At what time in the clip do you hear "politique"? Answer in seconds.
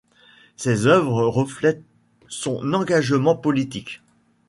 3.35-4.01